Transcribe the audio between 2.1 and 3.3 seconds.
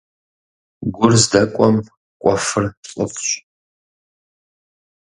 кӀуэфыр лӀыфӀщ.